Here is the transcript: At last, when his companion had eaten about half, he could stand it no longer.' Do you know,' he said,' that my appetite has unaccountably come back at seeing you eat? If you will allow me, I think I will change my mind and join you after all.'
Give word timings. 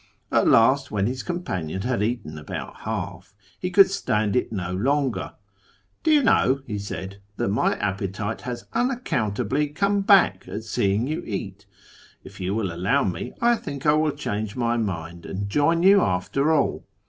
At 0.31 0.47
last, 0.47 0.89
when 0.89 1.05
his 1.05 1.21
companion 1.21 1.83
had 1.83 2.01
eaten 2.01 2.35
about 2.39 2.77
half, 2.77 3.35
he 3.59 3.69
could 3.69 3.91
stand 3.91 4.35
it 4.35 4.51
no 4.51 4.73
longer.' 4.73 5.33
Do 6.03 6.09
you 6.11 6.23
know,' 6.23 6.61
he 6.65 6.79
said,' 6.79 7.21
that 7.37 7.49
my 7.49 7.75
appetite 7.75 8.41
has 8.41 8.65
unaccountably 8.73 9.67
come 9.67 10.01
back 10.01 10.47
at 10.47 10.63
seeing 10.63 11.05
you 11.05 11.21
eat? 11.23 11.67
If 12.23 12.39
you 12.39 12.55
will 12.55 12.73
allow 12.73 13.03
me, 13.03 13.33
I 13.41 13.55
think 13.57 13.85
I 13.85 13.93
will 13.93 14.09
change 14.09 14.55
my 14.55 14.75
mind 14.75 15.27
and 15.27 15.47
join 15.47 15.83
you 15.83 16.01
after 16.01 16.51
all.' 16.51 16.83